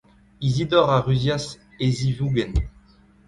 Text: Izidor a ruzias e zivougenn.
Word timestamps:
Izidor 0.47 0.87
a 0.95 0.97
ruzias 1.05 1.45
e 1.85 1.85
zivougenn. 1.97 2.53